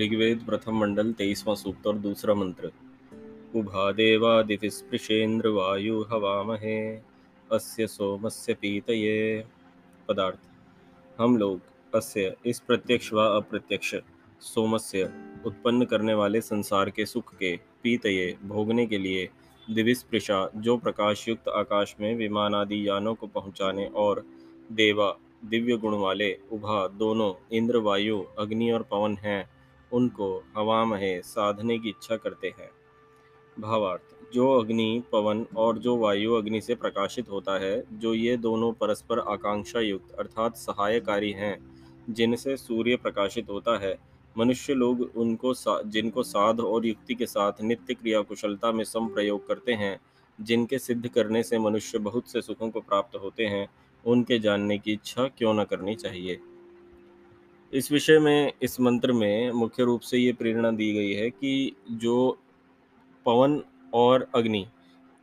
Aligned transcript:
ऋग्वेद 0.00 0.42
प्रथम 0.46 0.78
मंडल 0.78 1.12
तेईसवां 1.12 1.56
सूक्त 1.56 1.86
और 1.86 1.96
दूसरा 1.96 2.34
मंत्र। 2.34 2.72
उभादेवादिविस्पृशेन्द्र 3.54 5.48
वायु 5.48 6.02
हवामहे 6.02 6.96
अस्य 7.52 7.86
सोमस्य 7.86 8.54
पीतये। 8.54 9.44
पदार्थ। 10.08 10.38
हम 11.20 11.36
लोग 11.36 11.60
अस्य 11.94 12.36
इस 12.46 12.60
प्रत्यक्ष 12.60 13.12
व 13.12 13.16
अप्रत्यक्ष 13.16 13.94
सोमस्य 14.40 15.12
उत्पन्न 15.46 15.84
करने 15.84 16.14
वाले 16.14 16.40
संसार 16.40 16.90
के 16.90 17.06
सुख 17.06 17.34
के 17.34 17.56
पीतये 17.56 18.36
भोगने 18.44 18.86
के 18.86 18.98
लिए 18.98 19.28
दिविस्पृशा, 19.70 20.50
जो 20.56 20.76
प्रकाश 20.76 21.28
युक्त 21.28 21.48
आकाश 21.48 21.96
में 22.00 22.16
विमान 22.16 22.54
आदि 22.54 22.88
यानों 22.88 23.14
को 23.14 23.26
पहुँचाने 23.26 23.86
और 23.86 24.24
देवा 24.72 25.18
दिव्य 25.44 25.76
गुण 25.76 25.94
वाले 25.94 26.38
उभा 26.52 26.88
दोनों 26.88 27.56
इंद्र 27.56 27.76
वायु 27.76 28.24
अग्नि 28.38 28.70
और 28.70 28.82
पवन 28.82 29.16
हैं। 29.16 29.57
उनको 29.92 30.44
हवा 30.56 30.84
महे 30.84 31.20
साधने 31.22 31.78
की 31.78 31.88
इच्छा 31.88 32.16
करते 32.16 32.48
हैं। 32.48 32.70
भावार्थ 33.60 34.32
जो 34.34 34.48
अग्नि 34.58 35.02
पवन 35.12 35.46
और 35.56 35.78
जो 35.78 35.96
वायु 35.96 36.34
अग्नि 36.34 36.60
से 36.60 36.74
प्रकाशित 36.74 37.30
होता 37.30 37.58
है 37.58 37.84
जो 37.92 38.14
ये 38.14 38.36
दोनों 38.36 38.72
परस्पर 38.72 39.18
आकांक्षा 39.18 39.80
युक्त 39.80 40.14
अर्थात 40.14 40.56
सहायकारी 40.56 41.32
हैं 41.32 41.56
जिनसे 42.10 42.56
सूर्य 42.56 42.96
प्रकाशित 42.96 43.50
होता 43.50 43.78
है 43.78 43.98
मनुष्य 44.38 44.74
लोग 44.74 45.10
उनको 45.16 45.54
सा, 45.54 45.82
जिनको 45.82 46.22
साध 46.22 46.60
और 46.60 46.86
युक्ति 46.86 47.14
के 47.14 47.26
साथ 47.26 47.52
नित्य 47.62 47.94
क्रिया 47.94 48.20
कुशलता 48.22 48.72
में 48.72 48.84
सम 48.84 49.08
प्रयोग 49.08 49.46
करते 49.48 49.72
हैं 49.72 49.98
जिनके 50.40 50.78
सिद्ध 50.78 51.08
करने 51.08 51.42
से 51.42 51.58
मनुष्य 51.58 51.98
बहुत 51.98 52.28
से 52.28 52.42
सुखों 52.42 52.70
को 52.70 52.80
प्राप्त 52.80 53.16
होते 53.16 53.46
हैं 53.46 53.68
उनके 54.04 54.38
जानने 54.38 54.78
की 54.78 54.92
इच्छा 54.92 55.28
क्यों 55.28 55.54
न 55.54 55.64
करनी 55.64 55.94
चाहिए? 55.94 56.40
इस 57.72 57.92
विषय 57.92 58.18
में, 58.18 58.52
इस 58.62 58.80
मंत्र 58.80 59.12
में 59.12 59.50
मुख्य 59.50 59.84
रूप 59.84 60.00
से 60.00 60.18
ये 60.18 60.32
प्रेरणा 60.32 60.70
दी 60.70 60.92
गई 60.92 61.12
है 61.12 61.30
कि 61.30 61.76
जो 61.90 62.38
पवन 63.26 63.62
और 63.94 64.30
अग्नि, 64.34 64.66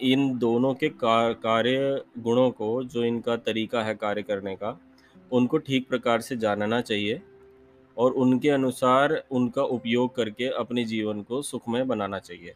इन 0.00 0.38
दोनों 0.38 0.74
के 0.74 0.88
कार्य 0.88 2.04
गुणों 2.18 2.50
को, 2.50 2.84
जो 2.84 3.04
इनका 3.04 3.36
तरीका 3.36 3.82
है 3.82 3.94
कार्य 3.94 4.22
करने 4.22 4.56
का, 4.56 4.80
उनको 5.32 5.58
ठीक 5.58 5.88
प्रकार 5.88 6.20
से 6.20 6.36
जानना 6.36 6.80
चाहिए 6.80 7.22
और 7.98 8.12
उनके 8.12 8.50
अनुसार 8.50 9.24
उनका 9.30 9.62
उपयोग 9.62 10.16
करके 10.16 10.48
अपने 10.48 10.84
जीवन 10.84 11.22
को 11.22 11.42
सुखमय 11.42 11.84
बनाना 11.84 12.18
चाहिए। 12.18 12.54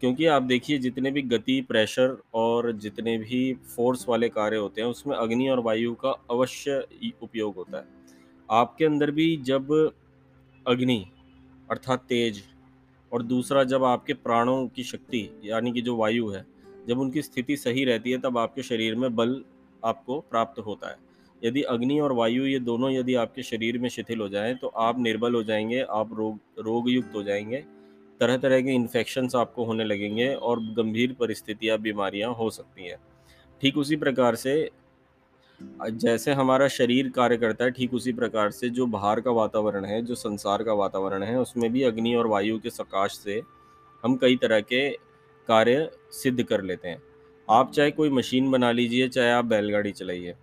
क्योंकि 0.00 0.26
आप 0.26 0.42
देखिए, 0.42 0.78
जितने 0.78 1.10
भी 1.10 1.22
गति, 1.22 1.60
प्रेशर 1.60 2.22
और 2.34 2.72
जितने 2.72 3.18
भी 3.18 3.54
फोर्स 3.54 4.08
वाले 4.08 4.28
कार्य 4.28 4.56
होते 4.56 4.80
हैं, 4.80 4.88
उसमें 4.88 5.16
अग्नि 5.16 5.48
और 5.48 5.60
वायु 5.60 5.94
का 5.94 6.10
अवश्य 6.30 6.86
उपयोग 7.22 7.54
होता 7.54 7.78
है। 7.78 8.01
आपके 8.50 8.84
अंदर 8.84 9.10
भी 9.10 9.36
जब 9.36 9.92
अग्नि 10.66 11.04
अर्थात 11.70 12.04
तेज 12.08 12.42
और 13.12 13.22
दूसरा 13.22 13.64
जब 13.64 13.84
आपके 13.84 14.14
प्राणों 14.14 14.66
की 14.68 14.82
शक्ति, 14.82 15.40
यानी 15.44 15.72
कि 15.72 15.80
जो 15.80 15.96
वायु 15.96 16.28
है, 16.28 16.44
जब 16.88 16.98
उनकी 16.98 17.22
स्थिति 17.22 17.56
सही 17.56 17.84
रहती 17.84 18.10
है, 18.10 18.18
तब 18.18 18.38
आपके 18.38 18.62
शरीर 18.62 18.94
में 18.94 19.14
बल 19.16 19.44
आपको 19.84 20.20
प्राप्त 20.20 20.58
होता 20.58 20.90
है। 20.90 20.96
यदि 21.44 21.62
अग्नि 21.62 21.98
और 22.00 22.12
वायु 22.12 22.44
ये 22.46 22.58
दोनों 22.58 22.90
यदि 22.90 23.14
आपके 23.14 23.42
शरीर 23.42 23.78
में 23.78 23.88
शिथिल 23.88 24.20
हो 24.20 24.28
जाएँ 24.28 24.54
तो 24.54 24.66
आप 24.68 24.98
निर्बल 24.98 25.34
हो 25.34 25.42
जाएँगे, 25.42 25.80
आप 25.80 26.10
रोग 26.14 26.38
रोग 26.58 26.90
युक्त 26.90 27.14
हो 27.14 27.22
जाएँगे 27.22 27.64
तरह 28.20 28.36
तरह 28.36 28.60
के 28.60 28.70
इन्फेक्शंस 28.70 29.34
आपको 29.34 29.64
होने 29.64 29.84
लगेंगे 29.84 30.34
और 30.34 30.60
गंभीर 30.60 31.12
परिस्थितियाँ, 31.12 31.78
बीमारियाँ 31.78 32.32
हो 32.34 32.50
सकती 32.50 32.88
हैं। 32.88 32.96
ठीक 33.60 33.76
उसी 33.78 33.96
प्रकार 33.96 34.34
से 34.34 34.70
जैसे 35.90 36.32
हमारा 36.32 36.68
शरीर 36.68 37.08
कार्य 37.08 37.36
करता 37.36 37.64
है, 37.64 37.70
ठीक 37.70 37.94
उसी 37.94 38.12
प्रकार 38.12 38.50
से 38.50 38.68
जो 38.68 38.86
बाहर 38.86 39.20
का 39.20 39.30
वातावरण 39.30 39.84
है, 39.84 40.02
जो 40.02 40.14
संसार 40.14 40.62
का 40.62 40.72
वातावरण 40.72 41.22
है, 41.22 41.40
उसमें 41.40 41.72
भी 41.72 41.82
अग्नि 41.82 42.14
और 42.14 42.26
वायु 42.26 42.58
के 42.58 42.70
सकाश 42.70 43.12
से 43.12 43.42
हम 44.04 44.16
कई 44.16 44.36
तरह 44.36 44.60
के 44.60 44.90
कार्य 45.48 45.90
सिद्ध 46.10 46.42
कर 46.42 46.62
लेते 46.62 46.88
हैं। 46.88 47.02
आप 47.50 47.72
चाहे 47.72 47.90
कोई 47.90 48.10
मशीन 48.10 48.50
बना 48.50 48.72
लीजिए, 48.72 49.08
चाहे 49.08 49.30
आप 49.30 49.44
बैलगाड़ी 49.44 49.92
चलाइए। 49.92 50.34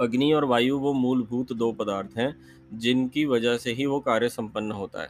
अग्नि 0.00 0.32
और 0.32 0.44
वायु 0.44 0.78
वो 0.78 0.92
मूलभूत 0.92 1.52
दो 1.52 1.72
पदार्थ 1.72 2.18
हैं, 2.18 2.36
जिनकी 2.74 3.24
वजह 3.24 3.56
से 3.56 3.72
ही 3.72 3.86
वो 3.86 4.00
कार्य 4.00 4.28
संपन्न 4.28 4.72
होता 4.72 5.02
है। 5.02 5.08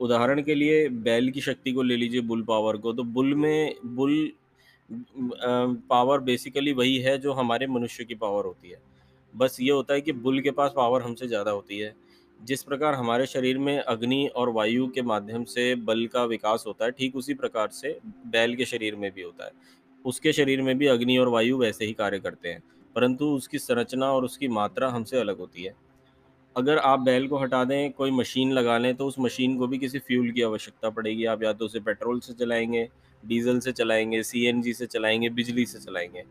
उदाहरण 0.00 0.42
के 0.42 0.54
लिए 0.54 0.88
बैल 0.88 1.30
की 1.30 1.40
शक्ति 1.40 1.72
को 1.72 1.82
ले 1.82 1.96
लीजिए, 1.96 2.20
बुल 2.20 2.42
पावर 2.42 2.76
को 2.76 2.92
तो 2.92 3.02
बुल 3.02 3.34
में, 3.34 3.74
बुल 3.84 4.32
पावर 4.90 6.20
बेसिकली 6.20 6.72
वही 6.72 6.96
है 6.98 7.16
जो 7.18 7.32
हमारे 7.32 7.66
मनुष्य 7.66 8.04
की 8.04 8.14
पावर 8.14 8.44
होती 8.44 8.70
है। 8.70 8.80
बस 9.34 9.56
ये 9.60 9.70
होता 9.70 9.94
है 9.94 10.00
कि 10.00 10.12
बुल 10.14 10.40
के 10.40 10.50
पास 10.50 10.72
पावर 10.76 11.02
हमसे 11.02 11.28
ज़्यादा 11.28 11.50
होती 11.50 11.78
है। 11.78 11.94
जिस 12.40 12.62
प्रकार 12.62 12.94
हमारे 12.94 13.26
शरीर 13.26 13.58
में 13.58 13.78
अग्नि 13.78 14.26
और 14.26 14.50
वायु 14.50 14.86
के 14.86 15.02
माध्यम 15.02 15.44
से 15.44 15.74
बल 15.74 16.06
का 16.06 16.24
विकास 16.24 16.64
होता 16.66 16.84
है, 16.84 16.90
ठीक 16.90 17.16
उसी 17.16 17.34
प्रकार 17.34 17.68
से 17.68 17.98
बैल 18.26 18.54
के 18.56 18.64
शरीर 18.64 18.96
में 18.96 19.10
भी 19.12 19.22
होता 19.22 19.44
है। 19.44 19.50
उसके 20.04 20.32
शरीर 20.32 20.62
में 20.62 20.76
भी 20.78 20.86
अग्नि 20.86 21.16
और 21.18 21.28
वायु 21.28 21.58
वैसे 21.58 21.84
ही 21.84 21.92
कार्य 21.92 22.18
करते 22.18 22.48
हैं, 22.48 22.62
परंतु 22.96 23.26
उसकी 23.26 23.58
संरचना 23.58 24.12
और 24.12 24.24
उसकी 24.24 24.48
मात्रा 24.50 24.88
हमसे 24.88 25.18
अलग 25.20 25.38
होती 25.38 25.62
है। 25.62 25.74
अगर 26.56 26.78
आप 26.78 27.00
बैल 27.00 27.26
को 27.28 27.38
हटा 27.38 27.64
दें, 27.64 27.92
कोई 27.92 28.10
मशीन 28.10 28.52
लगा 28.52 28.76
लें 28.78 28.94
तो 28.96 29.06
उस 29.06 29.18
मशीन 29.18 29.56
को 29.58 29.66
भी 29.66 29.78
किसी 29.78 29.98
फ्यूल 29.98 30.30
की 30.30 30.42
आवश्यकता 30.42 30.90
पड़ेगी। 30.90 31.24
आप 31.24 31.42
या 31.42 31.52
तो 31.52 31.64
उसे 31.64 31.80
पेट्रोल 31.80 32.20
से 32.20 32.32
चलाएँगे, 32.32 32.88
डीजल 33.22 33.58
से 33.60 33.72
चलाएँगे, 33.72 34.22
सीएनजी 34.22 34.72
से 34.72 34.86
चलाएँगे, 34.86 35.28
बिजली 35.28 35.66
से 35.66 35.78
चलाएँगे। 35.78 36.24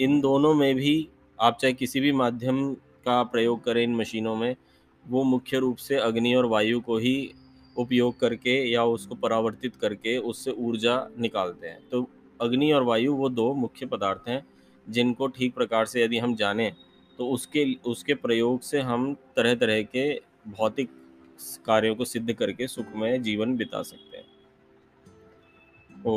इन 0.00 0.20
दोनों 0.20 0.54
में 0.54 0.74
भी 0.74 1.08
आप 1.40 1.58
चाहे 1.60 1.72
किसी 1.72 2.00
भी 2.00 2.12
माध्यम 2.12 2.74
का 2.74 3.22
प्रयोग 3.22 3.64
करें 3.64 3.82
इन 3.82 3.94
मशीनों 3.96 4.36
में, 4.36 4.56
वो 5.04 5.24
मुख्य 5.24 5.58
रूप 5.58 5.76
से 5.76 5.96
अग्नि 5.96 6.34
और 6.34 6.46
वायु 6.46 6.80
को 6.80 6.98
ही 6.98 7.32
उपयोग 7.76 8.18
करके 8.20 8.62
या 8.70 8.84
उसको 8.84 9.14
परावर्तित 9.14 9.76
करके 9.76 10.18
उससे 10.18 10.50
ऊर्जा 10.50 11.06
निकालते 11.18 11.66
हैं। 11.66 11.78
तो 11.90 12.08
अग्नि 12.40 12.72
और 12.72 12.82
वायु 12.82 13.14
वो 13.14 13.28
दो 13.28 13.52
मुख्य 13.54 13.86
पदार्थ 13.86 14.28
हैं, 14.28 14.46
जिनको 14.86 15.26
ठीक 15.26 15.54
प्रकार 15.54 15.86
से 15.86 16.04
यदि 16.04 16.18
हम 16.18 16.34
जानें 16.34 16.72
तो 17.18 17.28
उसके 17.28 17.74
उसके 17.86 18.14
प्रयोग 18.14 18.60
से 18.60 18.80
हम 18.80 19.14
तरह 19.36 19.54
तरह 19.54 19.82
के 19.82 20.20
भौतिक 20.48 20.90
कार्यों 21.66 21.94
को 21.96 22.04
सिद्ध 22.04 22.32
करके 22.32 22.66
सुखमय 22.66 23.18
जीवन 23.18 23.56
बिता 23.56 23.82
सकते 23.82 24.16
हैं। 24.16 24.24
ओ 26.06 26.16